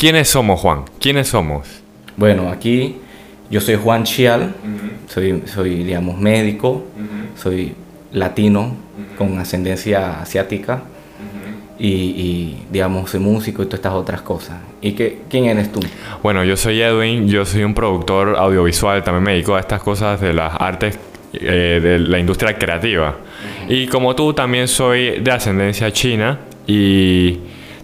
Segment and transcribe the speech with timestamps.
[0.00, 0.84] ¿Quiénes somos, Juan?
[0.98, 1.68] ¿Quiénes somos?
[2.16, 2.96] Bueno, aquí
[3.50, 4.54] yo soy Juan Chial,
[5.06, 6.86] soy, soy, digamos, médico,
[7.36, 7.74] soy
[8.10, 8.76] latino
[9.18, 10.84] con ascendencia asiática
[11.78, 14.56] y, digamos, soy músico y todas estas otras cosas.
[14.80, 15.80] ¿Y qué, quién eres tú?
[16.22, 20.18] Bueno, yo soy Edwin, yo soy un productor audiovisual, también me dedico a estas cosas
[20.18, 20.98] de las artes
[21.34, 23.18] eh, de la industria creativa.
[23.68, 27.38] Y como tú, también soy de ascendencia china y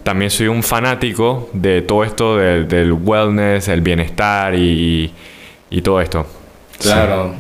[0.06, 5.12] también soy un fanático de todo esto del, wellness, el bienestar y,
[5.68, 6.24] y todo esto.
[6.80, 7.34] Claro.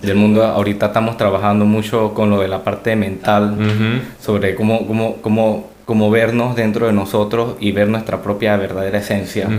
[0.00, 3.58] Del mundo ahorita estamos trabajando mucho con lo de la parte mental,
[4.18, 9.50] sobre cómo, cómo, cómo como vernos dentro de nosotros y ver nuestra propia verdadera esencia.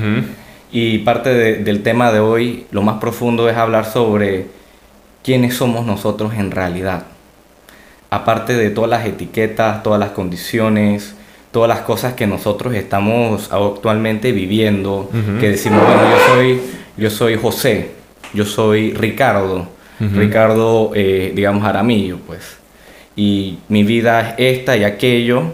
[0.72, 4.48] Y parte del tema de hoy, lo más profundo es hablar sobre
[5.24, 7.04] quiénes somos nosotros en realidad.
[8.10, 11.14] Aparte de todas las etiquetas, todas las condiciones,
[11.58, 16.62] todas las cosas que nosotros estamos actualmente viviendo, que decimos, bueno, yo soy,
[16.98, 17.94] yo soy José,
[18.32, 19.68] yo soy Ricardo,
[20.00, 22.58] Ricardo, eh, digamos, Aramillo, pues.
[23.16, 25.46] Y mi vida es esta y aquello,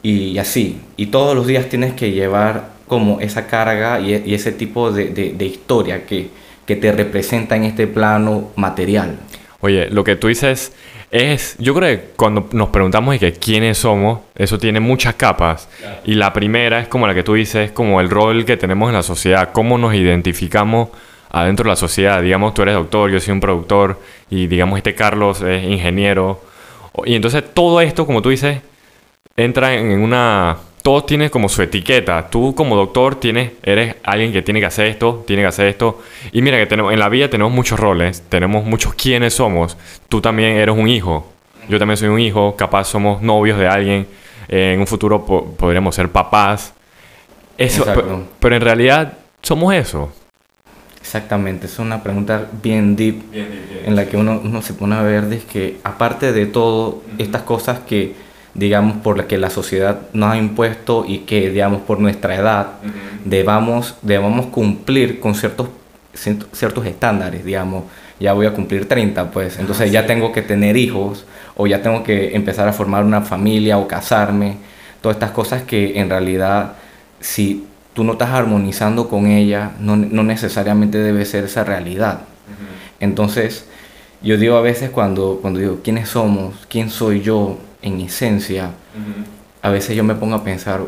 [0.00, 0.80] y así.
[0.96, 6.06] Y todos los días tienes que llevar como esa carga y, ese tipo de, historia
[6.06, 6.28] que,
[6.64, 9.18] que, te representa en este plano material.
[9.58, 10.72] Oye, lo que tú dices
[11.12, 15.68] es, yo creo que cuando nos preguntamos de que quiénes somos, eso tiene muchas capas.
[16.06, 18.94] Y la primera es como la que tú dices, como el rol que tenemos en
[18.94, 20.88] la sociedad, cómo nos identificamos
[21.28, 22.22] adentro de la sociedad.
[22.22, 26.40] Digamos, tú eres doctor, yo soy un productor y digamos, este Carlos es ingeniero.
[27.04, 28.60] Y entonces todo esto, como tú dices,
[29.36, 30.56] entra en una...
[30.82, 32.28] Todos tienen como su etiqueta.
[32.28, 36.02] Tú como doctor tienes, eres alguien que tiene que hacer esto, tiene que hacer esto.
[36.32, 39.76] Y mira que tenemos, en la vida tenemos muchos roles, tenemos muchos quiénes somos.
[40.08, 41.32] Tú también eres un hijo.
[41.68, 44.08] Yo también soy un hijo, capaz somos novios de alguien.
[44.48, 46.74] en un futuro podríamos ser papás.
[47.56, 47.84] Eso,
[48.40, 50.12] pero, en realidad somos eso.
[51.00, 55.26] Exactamente, es una pregunta bien deep, en la que uno, uno, se pone a ver
[55.26, 58.14] de que aparte de todo, estas cosas que
[58.54, 62.68] digamos, por la que la sociedad nos ha impuesto y que, digamos, por nuestra edad
[63.24, 65.68] debamos, debamos cumplir con ciertos,
[66.14, 67.84] ciertos estándares, digamos.
[68.20, 71.24] Ya voy a cumplir 30, pues, entonces ya tengo que tener hijos
[71.56, 74.56] o ya tengo que empezar a formar una familia o casarme.
[75.00, 76.74] Todas estas cosas que en realidad,
[77.20, 82.20] si tú no estás armonizando con ella, no, no necesariamente debe ser esa realidad.
[83.00, 83.66] Entonces,
[84.22, 86.54] yo digo a veces cuando, cuando digo, ¿quiénes somos?
[86.68, 87.58] ¿Quién soy yo?
[87.82, 88.70] En esencia,
[89.60, 90.80] a veces yo me pongo a pensar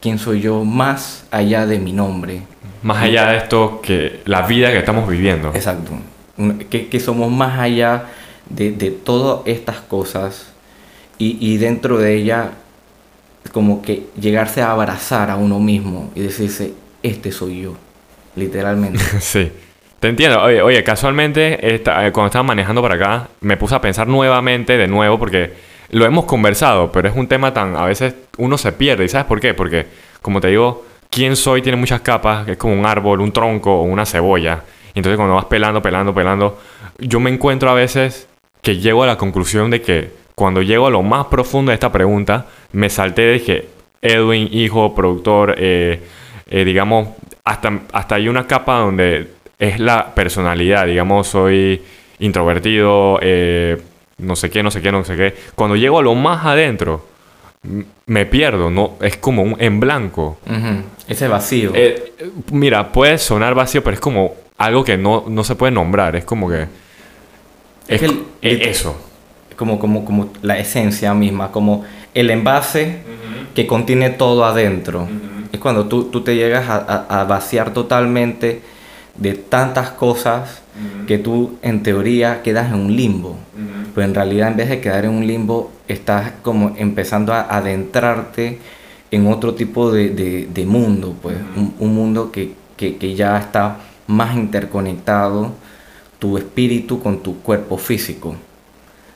[0.00, 2.42] quién soy yo más allá de mi nombre.
[2.82, 5.52] Más allá de esto que la vida que estamos viviendo.
[5.54, 5.92] Exacto.
[6.70, 8.06] Que, que somos más allá
[8.48, 10.52] de, de todas estas cosas
[11.18, 12.52] y, y, dentro de ella
[13.52, 17.76] como que llegarse a abrazar a uno mismo y decirse, este soy yo,
[18.36, 19.00] literalmente.
[19.20, 19.52] sí.
[20.00, 20.42] Te entiendo.
[20.42, 24.88] Oye, oye casualmente, eh, cuando estaba manejando para acá, me puse a pensar nuevamente, de
[24.88, 25.52] nuevo, porque
[25.90, 29.04] lo hemos conversado, pero es un tema tan, a veces uno se pierde.
[29.04, 29.54] ¿Y sabes por qué?
[29.54, 29.86] Porque,
[30.22, 33.82] como te digo, quién soy tiene muchas capas, es como un árbol, un tronco o
[33.82, 34.62] una cebolla.
[34.94, 36.58] Entonces cuando vas pelando, pelando, pelando,
[36.98, 38.28] yo me encuentro a veces
[38.62, 41.92] que llego a la conclusión de que cuando llego a lo más profundo de esta
[41.92, 43.68] pregunta, me salté de que
[44.02, 46.00] Edwin, hijo, productor, eh,
[46.48, 47.08] eh, digamos,
[47.44, 51.82] hasta, hasta hay una capa donde es la personalidad, digamos, soy
[52.18, 53.80] introvertido, eh,
[54.20, 55.34] no sé qué, no sé qué, no sé qué.
[55.54, 57.04] Cuando llego a lo más adentro,
[58.06, 60.38] me pierdo, no, es como un en blanco.
[61.06, 61.72] Ese vacío.
[61.74, 62.14] Eh,
[62.52, 66.24] mira, puede sonar vacío, pero es como algo que no, no se puede nombrar, es
[66.24, 66.66] como que...
[67.88, 68.96] Es, el, eso.
[69.56, 72.98] Como, como, como la esencia misma, como el envase
[73.54, 75.08] que contiene todo adentro.
[75.52, 78.62] Es cuando tú, tú te llegas a, a, vaciar totalmente
[79.16, 80.62] de tantas cosas
[81.06, 83.36] que tú en teoría quedas en un limbo
[83.94, 88.58] pero en realidad en vez de quedar en un limbo, estás como empezando a adentrarte
[89.10, 90.10] en otro tipo de,
[90.48, 91.36] de, mundo, pues
[91.78, 95.52] un, mundo que, que, que, ya está más interconectado,
[96.18, 98.36] tu espíritu con tu cuerpo físico.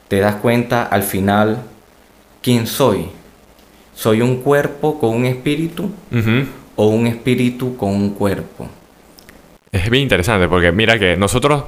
[0.08, 1.62] Te das cuenta al final
[2.42, 3.06] quién soy.
[3.94, 5.90] ¿Soy un cuerpo con un espíritu
[6.74, 8.68] o un espíritu con un cuerpo?
[9.70, 11.64] Es bien interesante porque mira que nosotros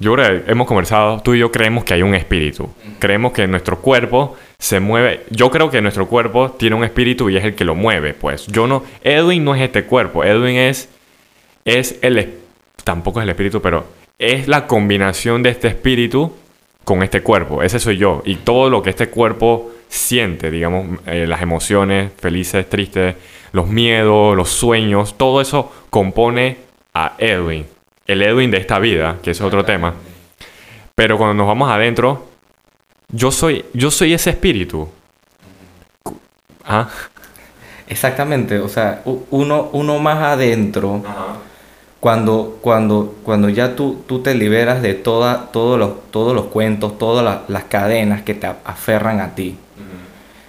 [0.00, 2.70] yo creo que hemos conversado, tú y yo creemos que hay un espíritu.
[2.98, 5.24] Creemos que nuestro cuerpo se mueve.
[5.28, 8.14] Yo creo que nuestro cuerpo tiene un espíritu y es el que lo mueve.
[8.14, 8.82] Pues yo no.
[9.04, 10.24] Edwin no es este cuerpo.
[10.24, 10.88] Edwin es.
[11.66, 12.34] Es el.
[12.82, 13.84] Tampoco es el espíritu, pero
[14.18, 16.32] es la combinación de este espíritu
[16.84, 17.62] con este cuerpo.
[17.62, 18.22] Ese soy yo.
[18.24, 23.16] Y todo lo que este cuerpo siente, digamos, eh, las emociones felices, tristes,
[23.52, 26.56] los miedos, los sueños, todo eso compone
[26.94, 27.66] a Edwin.
[28.10, 29.94] El Edwin de esta vida, que es otro tema.
[30.96, 32.26] Pero cuando nos vamos adentro,
[33.12, 34.88] yo soy, yo soy ese espíritu.
[36.64, 36.88] ¿Ah?
[37.86, 41.04] Exactamente, o sea, uno, uno más adentro,
[42.00, 46.98] cuando, cuando, cuando ya tú, tú te liberas de toda, todos, los, todos los cuentos,
[46.98, 49.56] todas las, cadenas que te aferran a ti.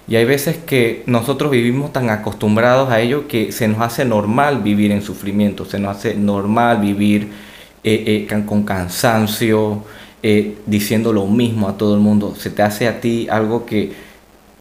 [0.07, 4.63] Y hay veces que nosotros vivimos tan acostumbrados a ello que se nos hace normal
[4.63, 7.50] vivir en sufrimiento, se nos hace normal vivir
[7.83, 9.83] eh, eh, con cansancio,
[10.23, 12.35] eh, diciendo lo mismo a todo el mundo.
[12.37, 13.91] Se te hace a ti algo que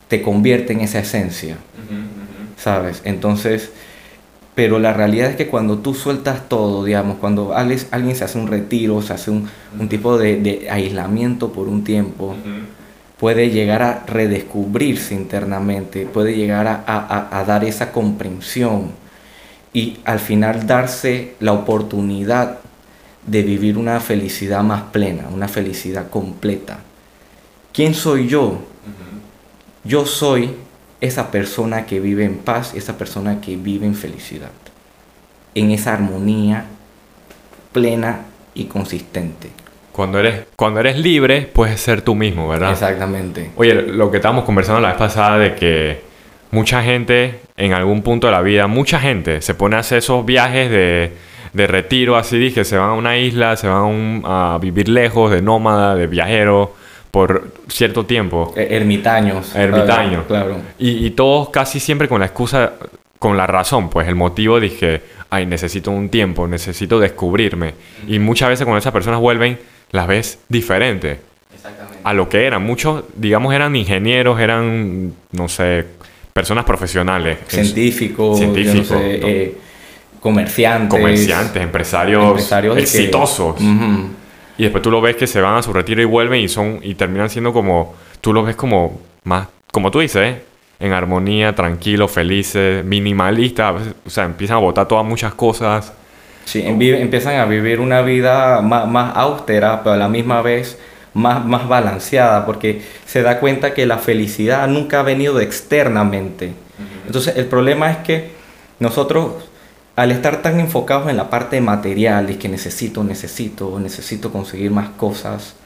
[0.08, 1.58] te convierte en esa esencia,
[2.56, 3.02] ¿sabes?
[3.04, 3.70] Entonces,
[4.54, 8.48] pero la realidad es que cuando tú sueltas todo, digamos, cuando alguien se hace un
[8.48, 9.48] retiro, se hace un,
[9.88, 12.34] tipo de, aislamiento por un tiempo,
[13.18, 18.92] puede llegar a redescubrirse internamente, puede llegar a, dar esa comprensión
[19.74, 22.60] y al final darse la oportunidad
[23.30, 26.80] de vivir una felicidad más plena, una felicidad completa.
[27.72, 28.58] ¿Quién soy yo?
[29.84, 30.50] Yo soy
[31.00, 34.50] esa persona que vive en paz, esa persona que vive en felicidad,
[35.54, 36.64] en esa armonía
[37.70, 38.22] plena
[38.52, 39.50] y consistente.
[39.92, 42.72] Cuando eres, cuando eres libre, puedes ser tú mismo, ¿verdad?
[42.72, 43.52] Exactamente.
[43.54, 46.00] Oye, lo que estábamos conversando la vez pasada de que
[46.50, 50.26] mucha gente, en algún punto de la vida, mucha gente se pone a hacer esos
[50.26, 51.12] viajes de,
[51.52, 55.42] de retiro, así dije, se van a una isla, se van a, vivir lejos, de
[55.42, 56.74] nómada, de viajero,
[57.10, 58.52] por cierto tiempo.
[58.56, 59.54] E, ermitaños.
[59.54, 60.26] Ermitaños.
[60.26, 60.56] Claro.
[60.78, 62.72] Y, y todos casi siempre con la excusa,
[63.18, 67.74] con la razón, pues el motivo dije, ay, necesito un tiempo, necesito descubrirme.
[68.06, 69.58] Y muchas veces cuando esas personas vuelven,
[69.92, 71.18] las ves diferentes
[72.04, 72.62] a lo que eran.
[72.62, 75.84] Muchos, digamos, eran ingenieros, eran, no sé,
[76.32, 77.38] personas profesionales.
[77.48, 79.54] Científicos, científicos eh,
[80.20, 81.00] comerciantes.
[81.00, 83.56] Comerciantes, empresarios, exitosos.
[84.58, 86.80] Y después tú lo ves que se van a su retiro y vuelven y son
[86.82, 90.42] y terminan siendo como, tú lo ves como más, como tú dices, ¿eh?
[90.78, 93.82] en armonía, tranquilos, felices, minimalistas.
[94.06, 95.92] O sea, empiezan a botar todas muchas cosas
[96.44, 100.78] Sí, empiezan a vivir una vida más, austera, pero a la misma vez
[101.14, 106.52] más, más balanceada, porque se da cuenta que la felicidad nunca ha venido externamente.
[107.06, 108.32] Entonces el problema es que
[108.78, 109.49] nosotros,
[110.00, 114.88] al estar tan enfocados en la parte material, y que necesito, necesito, necesito conseguir más
[114.88, 115.56] cosas,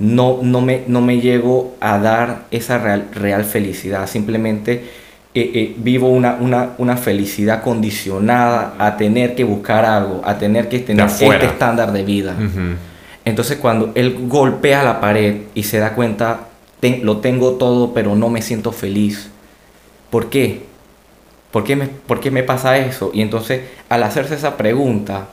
[0.00, 4.08] no, no, me, no me llego a dar esa real, real felicidad.
[4.08, 4.72] Simplemente
[5.32, 10.68] eh, eh, vivo una, una, una, felicidad condicionada a tener que buscar algo, a tener
[10.68, 12.34] que tener este estándar de vida.
[13.24, 16.48] Entonces cuando él golpea la pared y se da cuenta,
[17.02, 19.30] lo tengo todo, pero no me siento feliz.
[20.10, 20.67] ¿Por qué?
[21.50, 23.10] ¿Por qué, me, ¿Por qué me pasa eso?
[23.14, 25.28] Y entonces al hacerse esa pregunta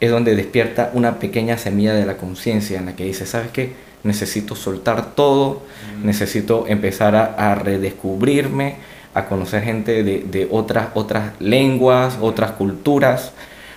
[0.00, 3.72] es donde despierta una pequeña semilla de la conciencia en la que dice, ¿sabes qué?
[4.04, 5.62] Necesito soltar todo,
[6.04, 8.76] necesito empezar a, a redescubrirme,
[9.14, 13.32] a conocer gente de, otras, otras lenguas, otras culturas,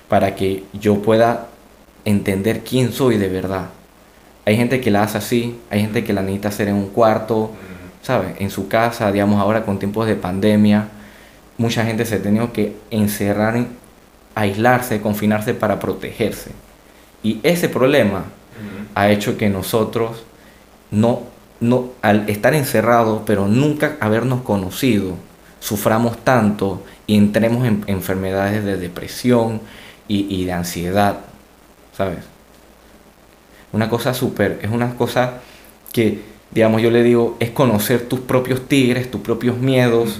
[0.07, 1.48] para que yo pueda
[2.06, 3.69] entender quién soy de verdad.
[4.45, 7.51] Hay gente que la hace así, hay gente que la necesita hacer en un cuarto,
[8.01, 8.34] ¿sabes?
[8.39, 10.89] En su casa, digamos ahora con tiempos de pandemia,
[11.57, 13.65] mucha gente se ha tenido que encerrar,
[14.36, 16.51] aislarse, confinarse para protegerse.
[17.24, 18.25] Y ese problema
[18.96, 20.24] ha hecho que nosotros
[20.89, 21.24] no,
[21.60, 25.15] no, al estar encerrados, pero nunca habernos conocido,
[25.60, 29.62] suframos tanto y entremos en enfermedades de depresión
[30.08, 31.22] y, de ansiedad,
[31.96, 32.20] ¿sabes?
[33.72, 35.36] Una cosa súper, es una cosa
[35.93, 40.20] que, digamos, yo le digo, es conocer tus propios tigres, tus propios miedos,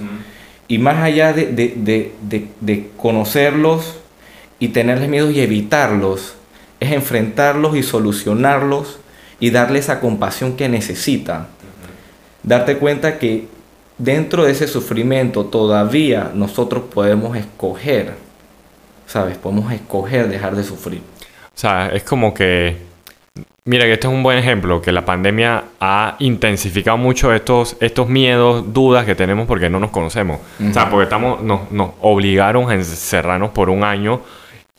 [0.72, 3.98] y más allá de, de, conocerlos
[4.58, 6.36] y tenerles miedo y evitarlos,
[6.80, 8.98] es enfrentarlos y solucionarlos
[9.42, 11.48] y darle esa compasión que necesita.
[12.42, 13.50] Darte cuenta que
[13.98, 18.14] dentro de ese sufrimiento todavía nosotros podemos escoger,
[19.08, 19.38] ¿sabes?
[19.38, 21.02] Podemos escoger dejar de sufrir.
[21.54, 22.78] O sea, es como que,
[23.66, 28.08] mira que este es un buen ejemplo, que la pandemia ha intensificado mucho estos, estos
[28.08, 30.40] miedos, dudas que tenemos porque no nos conocemos.
[30.68, 34.22] O sea, porque estamos, nos, nos obligaron a encerrarnos por un año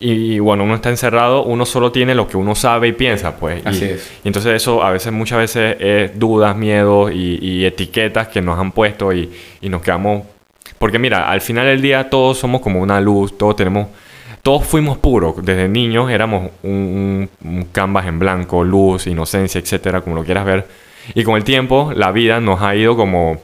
[0.05, 3.65] y, bueno, uno está encerrado, uno solo tiene lo que uno sabe y piensa, pues.
[3.65, 4.11] Así es.
[4.21, 8.73] Y entonces eso a veces, muchas veces es dudas, miedos y, etiquetas que nos han
[8.73, 10.23] puesto y, nos quedamos...
[10.77, 13.87] Porque mira, al final del día todos somos como una luz, todos tenemos...
[14.43, 20.17] Todos fuimos puros, desde niños éramos un, un canvas en blanco, luz, inocencia, etcétera, como
[20.17, 20.67] lo quieras ver.
[21.15, 23.41] Y con el tiempo, la vida nos ha ido como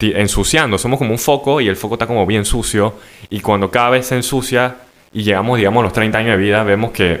[0.00, 0.78] ensuciando.
[0.78, 2.94] Somos como un foco y el foco está como bien sucio.
[3.28, 4.76] Y cuando cada vez se ensucia
[5.12, 7.20] y llegamos, digamos, a los 30 años de vida, vemos que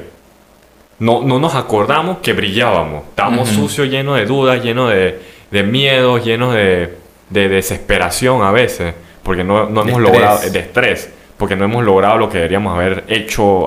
[0.98, 3.04] no, no nos acordamos que brillábamos.
[3.08, 6.96] Estábamos sucios, llenos de dudas, llenos de, de miedos, llenos de,
[7.28, 8.94] de desesperación a veces.
[9.22, 10.00] Porque no, no hemos estrés.
[10.00, 11.10] logrado, de estrés,
[11.40, 13.66] porque no hemos logrado lo que deberíamos haber hecho.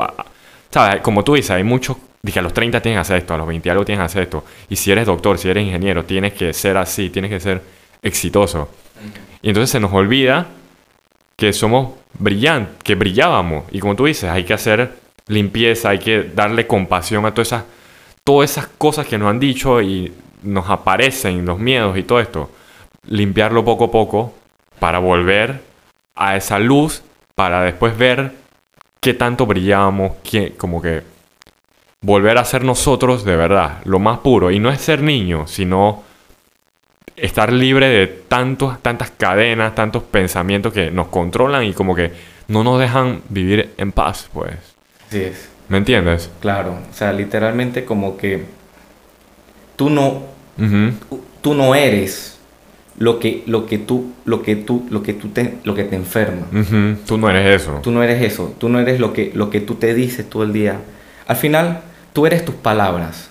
[0.72, 1.02] ¿Sabes?
[1.02, 3.48] Como tú dices, hay muchos Dije, a los 30 tienes que hacer esto, a los
[3.48, 4.46] 20 algo tienes que hacer esto.
[4.70, 7.62] Y si eres doctor, si eres ingeniero, tienes que ser así, tienes que ser
[8.02, 8.70] exitoso.
[9.42, 10.48] Y entonces se nos olvida
[11.36, 13.66] que somos brillantes, que brillábamos.
[13.72, 14.94] Y como tú dices, hay que hacer
[15.28, 17.66] limpieza, hay que darle compasión a todas esas,
[18.24, 20.14] todas esas cosas que nos han dicho y
[20.44, 22.50] nos aparecen, los miedos y todo esto.
[23.06, 24.34] Limpiarlo poco a poco
[24.80, 25.62] para volver
[26.16, 27.04] a esa luz,
[27.44, 28.32] para después ver
[29.02, 31.02] qué tanto brillábamos, qué, como que
[32.00, 34.50] volver a ser nosotros de verdad, lo más puro.
[34.50, 36.04] Y no es ser niño, sino
[37.18, 42.14] estar libre de tantos, tantas cadenas, tantos pensamientos que nos controlan y como que
[42.48, 44.56] no nos dejan vivir en paz, pues.
[45.10, 45.50] Así es.
[45.68, 46.32] ¿Me entiendes?
[46.40, 46.78] Claro.
[46.90, 48.46] O sea, literalmente como que
[49.76, 50.22] tú no,
[51.42, 52.33] tú no eres
[52.98, 55.96] lo que, lo que tú, lo que tú, lo que tú te, lo que te
[55.96, 56.48] enferma.
[56.52, 56.98] Ujú.
[57.06, 57.80] Tú no eres eso.
[57.82, 58.54] Tú no eres eso.
[58.58, 60.80] Tú no eres lo que, lo que tú te dices todo el día.
[61.28, 61.82] Al final,
[62.14, 63.30] tú eres tus palabras.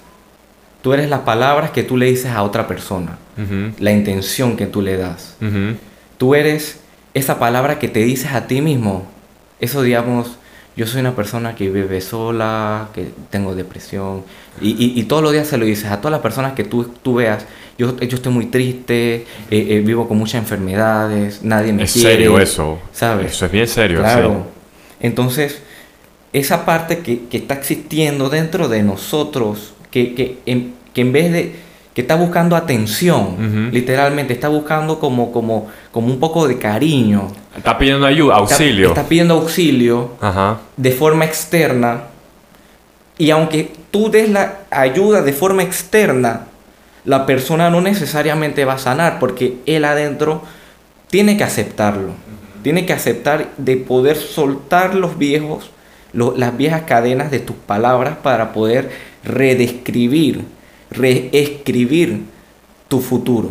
[0.82, 3.18] Tú eres las palabras que tú le dices a otra persona.
[3.38, 3.72] Ujú.
[3.78, 5.36] La intención que tú le das.
[5.40, 5.76] Ujú.
[6.18, 6.80] Tú eres
[7.14, 9.06] esa palabra que te dices a ti mismo.
[9.60, 10.38] Eso, digamos,
[10.76, 14.22] yo soy una persona que vive sola, que tengo depresión.
[14.60, 16.84] Y, y- y todos los días se lo dices a todas las personas que tú,
[17.02, 17.44] tú veas.
[17.78, 22.10] Yo, yo estoy muy triste, eh, eh, vivo con muchas enfermedades, nadie me Es quiere.
[22.16, 22.78] serio eso.
[22.92, 23.32] ¿Sabes?
[23.32, 23.98] Eso es bien serio.
[24.00, 24.46] Claro.
[25.00, 25.60] Entonces,
[26.32, 31.32] esa parte que, que está existiendo dentro de nosotros, que, que, en, que en vez
[31.32, 31.52] de
[31.94, 37.28] que está buscando atención, literalmente está buscando como, como, como un poco de cariño.
[37.56, 38.88] Está pidiendo ayuda, auxilio.
[38.88, 40.58] Está, pidiendo auxilio Ajá.
[40.76, 42.04] de forma externa.
[43.18, 46.46] Y aunque tú des la ayuda de forma externa,
[47.04, 50.42] la persona no necesariamente va a sanar porque él adentro
[51.10, 52.12] tiene que aceptarlo.
[52.62, 55.70] Tiene que aceptar de poder soltar los viejos,
[56.14, 58.90] lo- las viejas cadenas de tus palabras para poder
[59.24, 60.42] redescribir,
[60.92, 62.22] reescribir
[62.88, 63.50] tu futuro.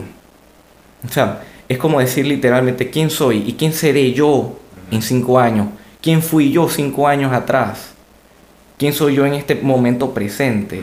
[1.06, 4.60] O sea, es como decir literalmente quién soy y quién seré yo
[4.92, 5.68] en cinco años.
[6.02, 7.94] ¿Quién fui yo cinco años atrás?
[8.78, 10.82] ¿Quién soy yo en este momento presente?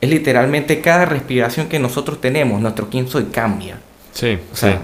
[0.00, 3.78] Es literalmente cada respiración que nosotros tenemos, nuestro quién soy cambia.
[4.12, 4.78] Sí, O sea, sí.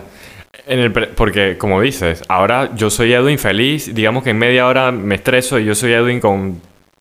[0.67, 3.95] En el porque, como dices, ahora yo soy Edwin feliz.
[3.95, 6.61] Digamos que en media hora me estreso y yo soy Edwin con,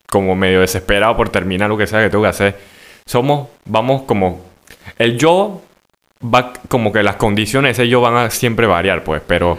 [0.09, 2.55] como medio desesperado por terminar lo que sea que tengo que hacer.
[3.05, 4.41] Somos, vamos como.
[4.97, 5.61] El yo
[6.23, 9.21] va como que las condiciones de ese yo van a siempre variar, pues.
[9.25, 9.57] Pero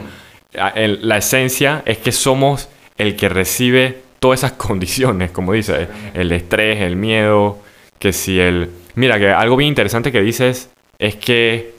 [0.74, 6.32] el- la esencia es que somos el que recibe todas esas condiciones, como dice, el
[6.32, 7.58] estrés, el miedo,
[7.98, 8.70] que si el...
[8.94, 11.74] Mira, que algo bien interesante que dices es que...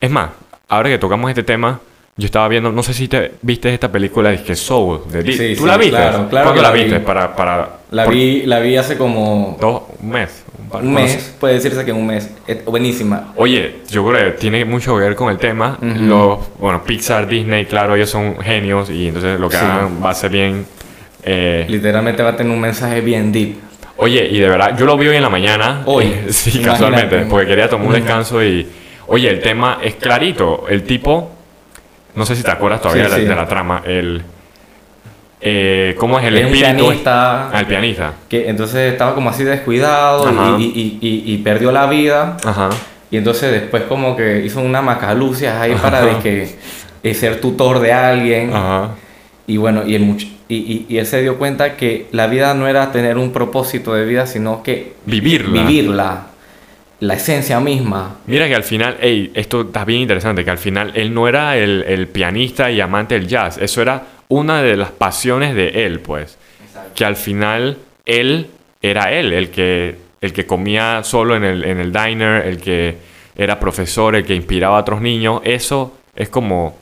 [0.00, 0.30] Es más,
[0.68, 1.80] ahora que tocamos este tema,
[2.16, 5.22] yo estaba viendo, no sé si te viste esta película de que Soul, de.
[5.32, 5.90] Sí, ¿Tú sí, la viste?
[5.96, 6.84] claro, claro ¿Cuándo la la vi.
[6.84, 7.00] viste?
[7.00, 10.44] Para, para, la por- vi, la vi hace como Dos, un mes.
[10.72, 12.30] un un no mes, puede decirse que un mes.
[12.46, 13.32] Es buenísima.
[13.36, 15.78] Oye, yo creo que tiene mucho que ver con el tema.
[15.80, 16.02] Ujú.
[16.04, 19.64] Los, bueno, Pixar, Disney, claro, ellos son genios y entonces lo que Sí.
[19.64, 20.66] hagan va a ser bien.
[21.26, 23.56] eh, Literalmente va a tener un mensaje bien deep.
[23.96, 25.82] oye, y de verdad, yo lo vi hoy en la mañana.
[25.86, 26.70] Hoy, sí, imagínate.
[26.70, 28.66] casualmente, porque quería tomar un descanso y.
[29.06, 30.64] Oye, el tema es clarito.
[30.68, 31.30] El tipo.
[32.14, 33.26] No sé si te acuerdas todavía Sí, de, sí.
[33.26, 33.82] de la trama.
[33.86, 34.22] El.
[35.46, 36.64] Eh, ¿Cómo es el Es espíritu?
[36.86, 37.50] pianista.
[37.50, 38.14] Ah, el pianista.
[38.28, 40.56] Que entonces estaba como así descuidado Ajá.
[40.58, 42.36] y, y- y- y perdió la vida.
[42.44, 42.70] Ajá.
[43.10, 46.48] Y entonces después como que hizo una macalucia ahí para de que
[47.02, 48.50] eh, ser tutor de alguien.
[48.54, 48.90] Ajá.
[49.46, 52.90] Y bueno, y, el much- y, él se dio cuenta que la vida no era
[52.90, 55.62] tener un propósito de vida, sino que Vivirla.
[55.62, 56.22] vivirla,
[57.00, 58.16] la esencia misma.
[58.26, 61.56] Mira que al final, ey, esto está bien interesante, que al final él no era
[61.58, 66.00] el, el pianista y amante del jazz, eso era una de las pasiones de él,
[66.00, 66.38] pues.
[66.94, 68.48] Que al final él
[68.82, 72.96] era él, el que, el que comía solo en el, en el diner, el que
[73.36, 76.76] era profesor, el que inspiraba a otros niños, eso es como...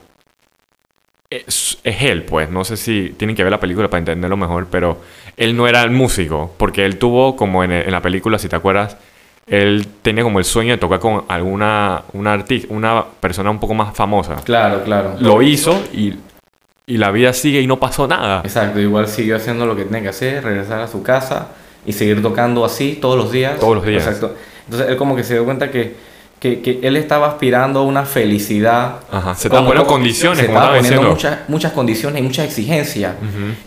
[1.31, 2.51] Es, es él, pues.
[2.51, 5.01] No sé si tienen que ver la película para entenderlo mejor, pero
[5.37, 8.57] él no era el músico, porque él tuvo, como en, en la película, si te
[8.57, 8.99] acuerdas,
[9.47, 13.75] él tenía como el sueño de tocar con alguna una artista, una persona un poco
[13.75, 14.37] más famosa.
[14.45, 15.17] Claro, claro.
[15.21, 16.15] Lo hizo y,
[16.87, 18.41] y la vida sigue y no pasó nada.
[18.45, 21.49] Exacto, igual siguió haciendo lo que tenía que hacer, regresar a su casa
[21.87, 23.59] y seguir tocando así todos los días.
[23.59, 24.05] Todos los días.
[24.07, 24.35] Exacto.
[24.65, 25.95] Entonces él como que se dio cuenta que,
[26.41, 28.97] que, que él estaba aspirando a una felicidad.
[29.11, 32.47] Ajá, se estaban poniendo condiciones, se como estaba estaba poniendo muchas, muchas condiciones y muchas
[32.47, 33.15] exigencias.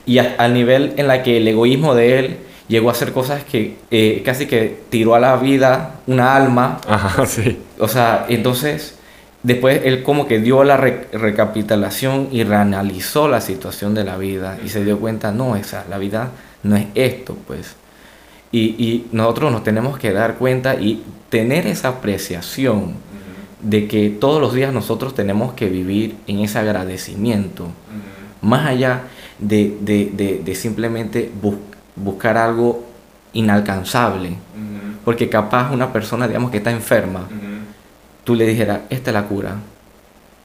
[0.06, 3.44] Y a- al nivel en la que el egoísmo de él llegó a hacer cosas
[3.44, 6.80] que eh, casi que tiró a la vida una alma.
[6.88, 7.60] Ajá, sí.
[7.80, 8.95] O sea, entonces,
[9.46, 14.58] después él como que dio la re- recapitulación y reanalizó la situación de la vida
[14.66, 16.32] y se dio cuenta, no, esa, la vida
[16.64, 17.76] no es esto, pues.
[18.52, 22.94] Y, y nosotros nos tenemos que dar cuenta y tener esa apreciación
[23.62, 27.68] de que todos los días nosotros tenemos que vivir en ese agradecimiento,
[28.42, 29.02] más allá
[29.40, 31.56] de, de- de- de simplemente bus-
[31.96, 32.84] buscar algo
[33.34, 34.38] inalcanzable.
[35.04, 37.28] Porque capaz una persona, digamos, que está enferma,
[38.26, 39.56] tú le dijeras, esta es la cura,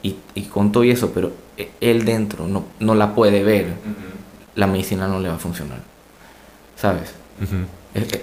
[0.03, 3.67] y, y con todo y eso, pero e- él dentro no, no la puede ver,
[4.55, 5.79] la medicina no le va a funcionar.
[6.77, 7.13] ¿Sabes?
[7.95, 8.21] Es, es-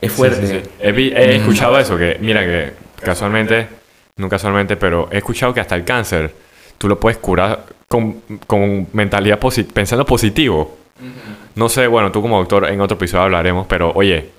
[0.00, 0.46] es fuerte.
[0.46, 0.70] Sí, sí, sí.
[1.14, 2.72] He, escuchado eso, que mira que
[3.02, 3.68] casualmente,
[4.16, 6.34] no casualmente, pero he escuchado que hasta el cáncer
[6.78, 10.78] tú lo puedes curar con, con mentalidad positiva, pensando positivo.
[11.54, 14.30] No sé, bueno, tú como doctor en otro episodio hablaremos, pero oye,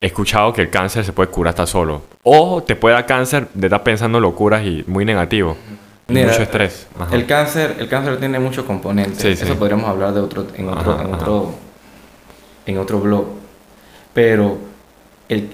[0.00, 2.02] he escuchado que el cáncer se puede curar hasta solo.
[2.22, 5.56] O te puede dar cáncer de estar pensando locuras y muy negativo.
[6.08, 6.88] Mira, mucho estrés.
[6.98, 7.14] Ajá.
[7.14, 9.18] El cáncer, el cáncer tiene muchos componentes.
[9.20, 9.44] Sí, sí.
[9.44, 11.22] Eso podríamos hablar de otro, en otro, Ajá, en ajá.
[11.22, 11.54] otro,
[12.66, 13.26] en otro blog.
[14.12, 14.58] Pero
[15.28, 15.50] el,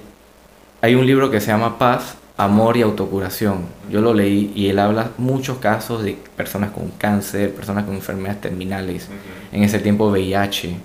[0.81, 3.67] hay un libro que se llama Paz, Amor y Autocuración.
[3.91, 8.41] Yo lo leí y él habla muchos casos de personas con cáncer, personas con enfermedades
[8.41, 9.09] terminales.
[9.53, 10.77] En ese tiempo VIH.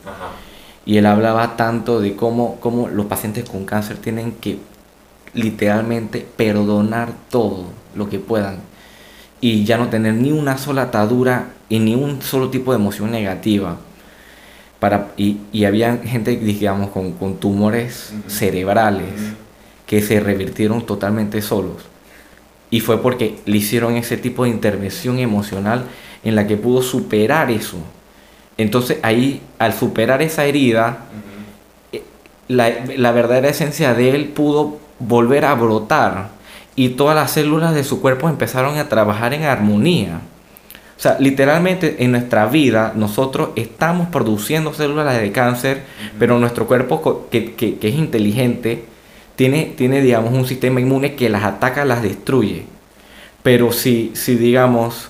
[0.85, 4.59] Y él hablaba tanto de cómo, cómo los pacientes con cáncer tienen que
[5.33, 8.57] literalmente perdonar todo lo que puedan
[9.41, 13.11] y ya no tener ni una sola atadura y ni un solo tipo de emoción
[13.11, 13.77] negativa.
[14.79, 19.09] Para, y, y había gente, digamos, con, con tumores cerebrales
[19.85, 21.83] que se revirtieron totalmente solos.
[22.69, 25.85] Y fue porque le hicieron ese tipo de intervención emocional
[26.23, 27.77] en la que pudo superar eso.
[28.61, 30.99] Entonces ahí, al superar esa herida,
[31.91, 32.03] eh,
[32.47, 36.29] la, la verdadera esencia de él pudo volver a brotar
[36.75, 40.21] y todas las células de su cuerpo empezaron a trabajar en armonía.
[40.97, 45.81] O sea, literalmente en nuestra vida nosotros estamos produciendo células de cáncer,
[46.19, 48.85] pero nuestro cuerpo que, que- que es inteligente
[49.35, 52.65] tiene, tiene, digamos, un sistema inmune que las ataca, las destruye.
[53.41, 55.09] Pero si, si digamos,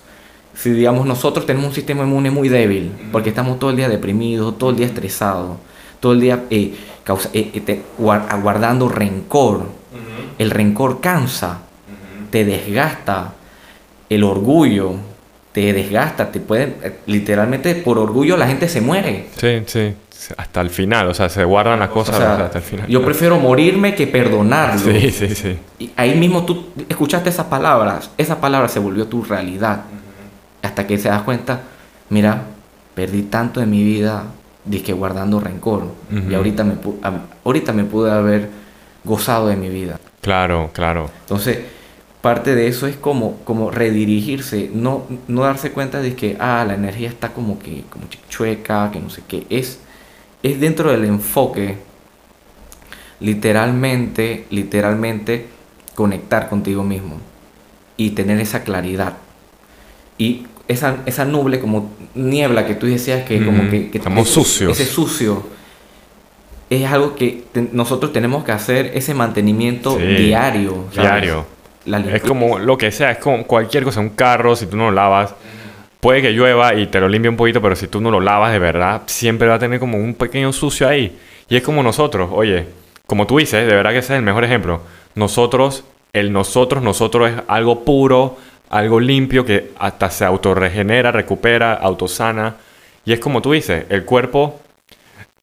[0.62, 4.58] si digamos nosotros tenemos un sistema inmune muy débil, porque estamos todo el día deprimidos,
[4.58, 5.58] todo el día estresados,
[6.00, 9.64] todo el día eh, causa- eh, eh, te- guar- aguardando rencor,
[10.38, 11.60] el rencor cansa,
[12.30, 13.34] te desgasta,
[14.10, 14.94] el orgullo
[15.52, 19.28] te desgasta, te pueden, eh, literalmente por orgullo la gente se muere.
[19.36, 19.94] Sí, sí.
[20.38, 22.88] Hasta el final, o sea, se guardan las O cosas sea, hasta el final.
[22.88, 24.80] yo prefiero morirme que perdonarlo.
[24.80, 25.58] Sí, sí, sí.
[25.80, 29.82] Y ahí mismo tú escuchaste esas palabras, esa palabra se volvió tu realidad.
[30.62, 31.62] Hasta que se das cuenta,
[32.10, 32.44] mira,
[32.96, 34.26] perdí tanto de mi vida
[34.84, 35.88] que guardando rencor.
[36.30, 36.76] Y ahorita me,
[37.44, 38.50] ahorita me pude haber
[39.04, 40.00] gozado de mi vida.
[40.22, 41.10] Claro, claro.
[41.22, 41.60] Entonces,
[42.22, 46.76] parte de eso es como, como redirigirse, no, no darse cuenta de que, ah, la
[46.76, 49.46] energía está como que como chueca, que no sé qué.
[49.50, 49.80] Es,
[50.44, 51.78] es dentro del enfoque,
[53.20, 55.48] literalmente, literalmente
[55.96, 57.18] conectar contigo mismo
[57.98, 59.18] y tener esa claridad.
[60.18, 64.34] Y esa, esa nuble como niebla que tú decías que como que, que Estamos ese-
[64.34, 64.80] sucios.
[64.80, 65.44] Ese sucio
[66.70, 70.86] es algo que te- nosotros tenemos que hacer ese mantenimiento Sí, diario.
[70.94, 71.12] ¿sabes?
[71.12, 71.46] Diario.
[71.86, 74.86] La Es como lo que sea, es como cualquier cosa, un carro, si tú no
[74.86, 75.34] lo lavas,
[76.00, 78.52] puede que llueva y te lo limpie un poquito, pero si tú no lo lavas
[78.52, 81.18] de verdad, siempre va a tener como un pequeño sucio ahí.
[81.50, 82.68] Y es como nosotros, oye,
[83.08, 84.82] como tú dices, de verdad que ese es el mejor ejemplo.
[85.16, 88.38] Nosotros, el nosotros, nosotros es algo puro,
[88.72, 92.56] algo limpio que hasta se autorregenera, recupera, autosana.
[93.06, 94.60] Y es como tú dices, el cuerpo,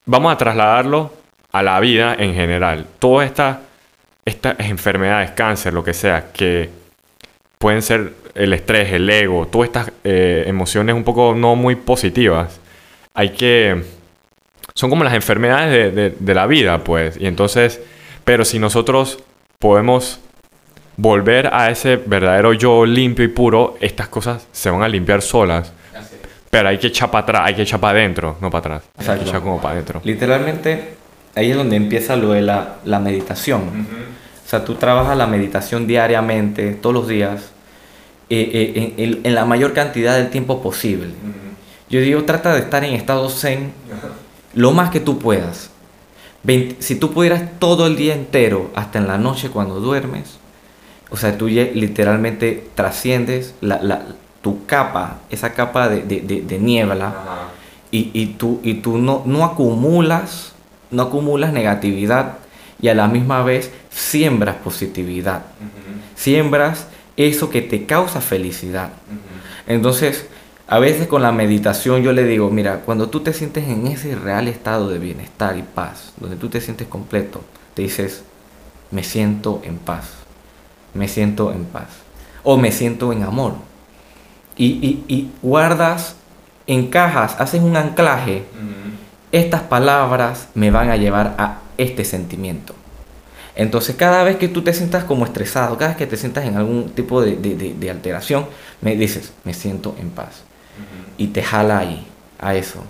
[0.05, 1.13] vamos a trasladarlo
[1.51, 2.85] a la vida en general.
[2.99, 3.57] Todas estas
[4.25, 6.69] estas enfermedades, cáncer, lo que sea, que
[7.57, 12.59] pueden ser el estrés, el ego, todas estas eh, emociones un poco no muy positivas,
[13.15, 13.83] hay que...
[14.75, 17.17] Son como las enfermedades de, de- de la vida, pues.
[17.19, 17.81] Y entonces,
[18.23, 19.17] pero si nosotros
[19.57, 20.19] podemos
[21.01, 25.71] volver a ese verdadero yo limpio y puro, estas cosas se van a limpiar solas.
[26.49, 28.83] Pero hay que echar para atrás, hay que echar para adentro, no para atrás.
[28.97, 29.23] Hay Exacto.
[29.23, 30.01] que echar como para adentro.
[30.03, 30.95] Literalmente,
[31.35, 33.61] ahí es donde empieza lo de la, la meditación.
[34.45, 37.51] O sea, tú trabajas la meditación diariamente, todos los días,
[38.31, 41.11] eh, eh, en, en- en la mayor cantidad del tiempo posible.
[41.89, 43.71] Yo digo, trata de estar en estado zen
[44.55, 45.69] lo más que tú puedas.
[46.43, 50.38] Veinte- si tú pudieras todo el día entero, hasta en la noche cuando duermes,
[51.11, 54.03] O sea, tú literalmente trasciendes la,
[54.41, 57.13] tu capa, esa capa de, niebla,
[57.91, 60.53] y, tú, y tú no, no acumulas,
[60.91, 62.37] no acumulas negatividad
[62.81, 65.43] y a la misma vez siembras positividad.
[66.15, 68.91] Siembras eso que te causa felicidad.
[69.67, 70.27] Entonces,
[70.67, 74.15] a veces con la meditación yo le digo, mira, cuando tú te sientes en ese
[74.15, 77.41] real estado de bienestar y paz, donde tú te sientes completo,
[77.73, 78.23] te dices,
[78.91, 80.18] me siento en paz
[80.93, 81.87] me siento en paz
[82.43, 83.53] o me siento en amor.
[84.57, 86.15] Y, guardas,
[86.67, 88.43] encajas, haces un anclaje.
[89.31, 92.75] Estas palabras me van a llevar a este sentimiento.
[93.55, 96.55] Entonces cada vez que tú te sientas como estresado, cada vez que te sientas en
[96.55, 98.45] algún tipo de, alteración,
[98.81, 100.43] me dices, me siento en paz.
[101.17, 102.07] Y te jala ahí,
[102.39, 102.83] a eso.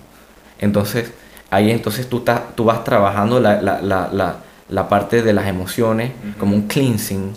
[0.58, 1.12] Entonces,
[1.50, 4.36] ahí entonces tú, tú vas trabajando la, la la
[4.88, 7.32] parte de las emociones como un cleansing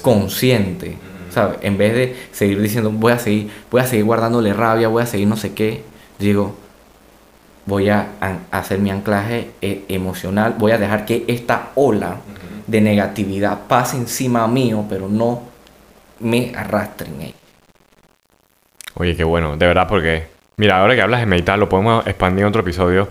[0.00, 0.96] consciente,
[1.30, 1.58] ¿sabes?
[1.62, 5.06] En vez de seguir diciendo, voy a seguir, voy a seguir guardándole rabia, voy a
[5.06, 5.82] seguir no sé qué,
[6.18, 6.56] digo,
[7.66, 8.08] voy a,
[8.50, 12.16] hacer mi anclaje eh, emocional, voy a dejar que esta ola
[12.66, 15.42] de negatividad pase encima mío, pero no
[16.20, 17.34] me arrastren ahí.
[18.94, 22.42] Oye, qué bueno, de verdad, porque, mira, ahora que hablas de meditar, lo podemos expandir
[22.42, 23.08] en otro episodio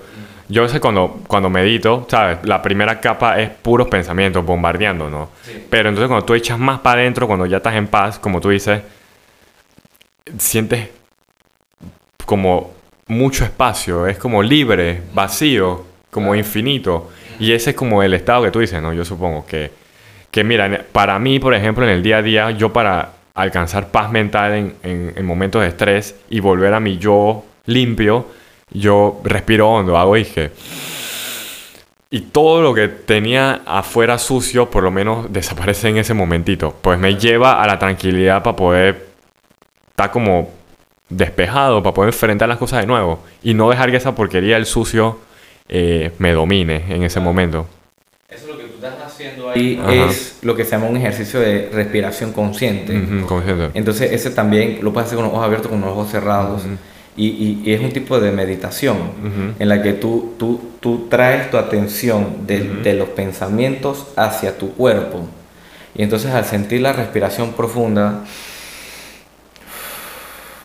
[0.52, 2.40] yo veces cuando, cuando medito, ¿sabes?
[2.44, 5.30] La primera capa es puros pensamientos, bombardeando, ¿no?
[5.70, 8.50] Pero entonces cuando tú echas más para adentro, cuando ya estás en paz, como tú
[8.50, 8.82] dices,
[10.38, 10.90] sientes
[12.26, 12.74] como
[13.08, 17.10] mucho espacio, es como libre, vacío, como infinito.
[17.40, 18.94] Y ese es como el estado que tú dices, ¿no?
[18.94, 19.72] Yo supongo que,
[20.30, 24.12] que mira, para mí, por ejemplo, en el día a día, yo para alcanzar paz
[24.12, 28.26] mental en, en, en momentos de estrés y volver a mi yo limpio,
[28.72, 30.52] yo respiro hondo, hago dije.
[32.10, 36.76] Y todo lo que tenía afuera sucio, por lo menos desaparece en ese momentito.
[36.82, 39.08] Pues me lleva a la tranquilidad para poder
[39.90, 40.50] estar como
[41.08, 43.20] despejado, para poder enfrentar las cosas de nuevo.
[43.44, 45.20] Y no dejar que esa porquería, el sucio,
[45.70, 47.66] eh, me domine en ese momento.
[48.28, 51.40] Eso es lo que tú estás haciendo ahí es lo que se llama un ejercicio
[51.40, 52.94] de respiración consciente.
[53.74, 56.64] Entonces ese también lo puedes hacer con los ojos abiertos, con los ojos cerrados.
[57.18, 58.98] Y, es un tipo de meditación
[59.60, 65.28] en la que tú, tú, tú traes tu atención de, los pensamientos hacia tu cuerpo.
[65.94, 68.24] Y entonces al sentir la respiración profunda,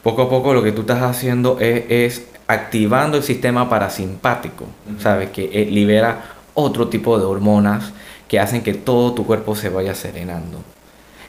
[0.02, 4.66] poco a poco lo que tú estás haciendo es, activando el sistema parasimpático,
[5.00, 5.30] ¿sabes?
[5.30, 7.92] Que eh, libera otro tipo de hormonas
[8.28, 10.60] que hacen que todo tu cuerpo se vaya serenando.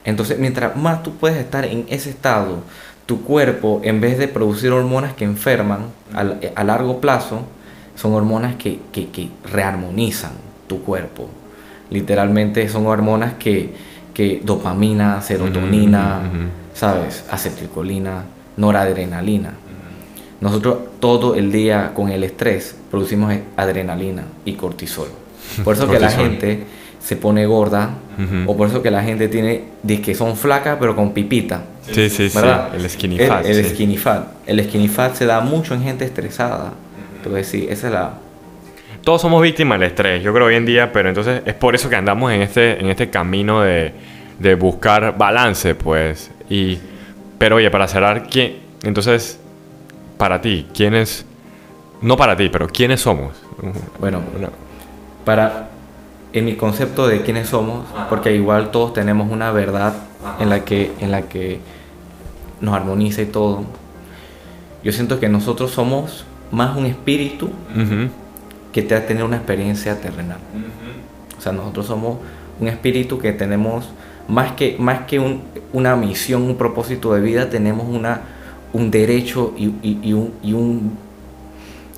[0.05, 2.61] Entonces, mientras más tú puedes estar en ese estado,
[3.07, 7.41] tu cuerpo, en vez de producir hormonas que enferman a, largo plazo,
[7.95, 8.79] son hormonas que,
[9.49, 10.33] rearmonizan
[10.67, 11.29] tu cuerpo.
[11.89, 13.73] Literalmente son hormonas que,
[14.13, 16.19] que dopamina, serotonina,
[16.73, 17.23] ¿sabes?
[17.31, 18.25] Acetilcolina,
[18.57, 19.53] noradrenalina.
[20.41, 25.07] Nosotros todo el día con el estrés producimos adrenalina y cortisol.
[25.63, 26.65] Por eso que la gente
[26.99, 27.91] se pone gorda
[28.47, 32.09] o por eso que la gente tiene de que son flacas pero con pipita Sí,
[32.09, 32.39] sí, sí.
[32.73, 33.45] El skinny fat.
[33.45, 34.27] El, skinny fat.
[34.45, 36.73] El skinny fat se da mucho en gente estresada.
[37.17, 38.13] Entonces, sí, esa es la.
[39.03, 41.89] Todos somos víctimas del estrés, yo creo hoy en día, pero entonces es por eso
[41.89, 43.93] que andamos en este, en este camino de,
[44.39, 46.29] de buscar balance, pues.
[46.49, 46.77] Y,
[47.37, 49.39] pero oye, para cerrar, ¿quién, entonces,
[50.17, 51.25] para ti, ¿quiénes,
[52.01, 53.33] no para ti, pero quiénes somos?
[53.99, 54.21] Bueno,
[55.23, 55.69] para,
[56.33, 59.93] en mi concepto de quiénes somos, porque igual todos tenemos una verdad
[60.39, 61.59] en la que, en la que
[62.61, 63.63] nos armoniza y todo.
[64.83, 67.49] Yo siento que nosotros somos más un espíritu
[68.71, 70.39] que te ha tener una experiencia terrenal.
[71.37, 72.17] O sea, nosotros somos
[72.59, 73.89] un espíritu que tenemos
[74.27, 75.19] más que, más que
[75.73, 78.21] una misión, un propósito de vida, tenemos una,
[78.73, 80.97] un derecho y, un, y un,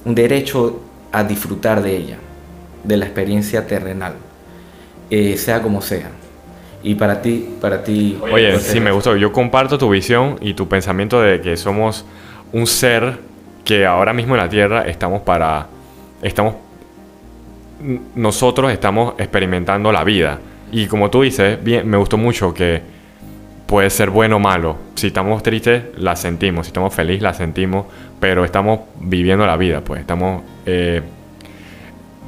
[0.05, 2.17] un, derecho a disfrutar de ella,
[2.83, 4.13] de la experiencia terrenal,
[5.09, 6.11] eh, sea como sea.
[6.81, 8.17] Y para ti, para ti...
[8.21, 9.15] Oye, sí, me gustó.
[9.15, 12.05] Yo comparto tu visión y tu pensamiento de que somos
[12.53, 13.19] un ser
[13.65, 15.67] que ahora mismo en la Tierra estamos para...
[16.21, 16.55] Estamos...
[18.15, 20.39] Nosotros estamos experimentando la vida.
[20.71, 22.81] Y como tú dices, bien, me gustó mucho que
[23.65, 24.77] puede ser bueno o malo.
[24.95, 26.65] Si estamos tristes, la sentimos.
[26.65, 27.85] Si estamos felices, la sentimos.
[28.19, 30.01] Pero estamos viviendo la vida, pues.
[30.01, 30.43] Estamos...
[30.65, 31.01] Eh,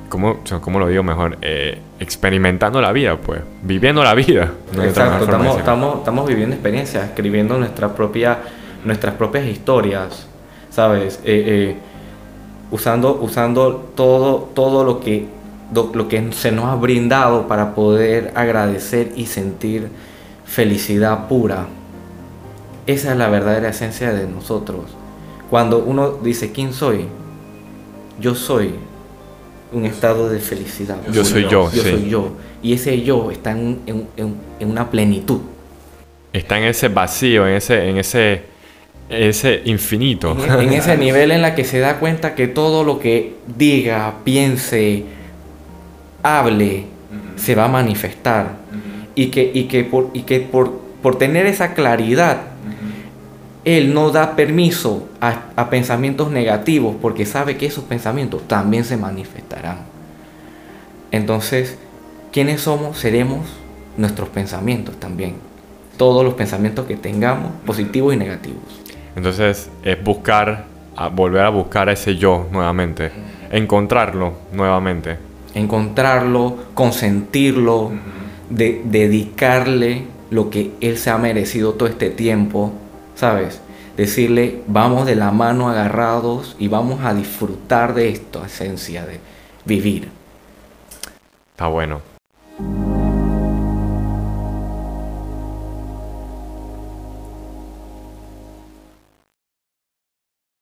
[0.09, 1.37] ¿cómo, ¿cómo, lo digo mejor?
[1.41, 4.51] Eh, experimentando la vida, pues, viviendo la vida.
[4.73, 8.39] Exacto, estamos, estamos, estamos, viviendo experiencias, escribiendo nuestra propia,
[8.83, 10.25] nuestras propias historias,
[10.71, 11.19] ¿sabes?
[11.23, 11.75] Eh, eh,
[12.71, 15.27] usando usando todo, todo lo, que,
[15.93, 19.87] lo que se nos ha brindado para poder agradecer y sentir
[20.43, 21.67] felicidad pura.
[22.87, 24.85] Esa es la verdadera esencia de nosotros.
[25.51, 27.05] Cuando uno dice, ¿quién soy?
[28.19, 28.73] Yo soy
[29.71, 30.97] un estado de felicidad.
[31.12, 31.89] Yo soy yo, Yo sí.
[31.91, 32.34] soy yo.
[32.62, 35.39] Y ese yo está en, en- en- una plenitud.
[36.34, 38.43] Está en ese vacío, en ese, en ese,
[39.10, 40.31] ese infinito.
[40.31, 44.15] En, en ese nivel en la que se da cuenta que todo lo que diga,
[44.23, 45.03] piense,
[46.23, 46.86] hable,
[47.36, 48.57] se va a manifestar.
[49.15, 52.43] Y que, y que, por, y que por, por tener esa claridad,
[53.65, 58.97] él no da permiso a, a pensamientos negativos porque sabe que esos pensamientos también se
[58.97, 59.80] manifestarán.
[61.12, 61.78] Entonces,
[62.32, 62.97] ¿quiénes somos?
[62.97, 63.41] Seremos
[63.97, 65.36] nuestros pensamientos también.
[65.97, 68.62] Todos los pensamientos que tengamos, positivos y negativos.
[69.15, 73.12] Entonces es buscar, a- volver a buscar a ese yo nuevamente.
[73.52, 75.17] Encontrarlo nuevamente.
[75.54, 77.91] encontrarlo, consentirlo,
[78.50, 82.71] de- dedicarle lo que él se ha merecido todo este tiempo,
[83.21, 83.62] ¿sabes?
[83.95, 89.19] Decirle, vamos de la mano agarrados y vamos a disfrutar de esta esencia de
[89.63, 90.10] vivir.
[91.51, 92.01] Está bueno.